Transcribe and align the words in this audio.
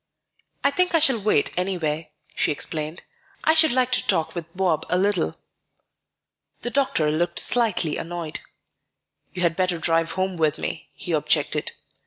"I 0.63 0.71
think 0.71 0.95
I 0.95 0.97
shall 0.99 1.19
wait 1.19 1.55
anyway," 1.55 2.09
she 2.35 2.51
explained. 2.51 3.03
"I 3.43 3.53
should 3.53 3.71
like 3.71 3.91
to 3.91 4.07
talk 4.07 4.33
with 4.33 4.47
Bob 4.57 4.83
a 4.89 4.97
little." 4.97 5.35
The 6.61 6.71
doctor 6.71 7.11
looked 7.11 7.37
slightly 7.37 7.97
annoyed. 7.97 8.39
"You 9.31 9.43
had 9.43 9.55
better 9.55 9.77
drive 9.77 10.13
home 10.13 10.37
with 10.37 10.57
me," 10.57 10.89
he 10.95 11.11
objected. 11.11 11.73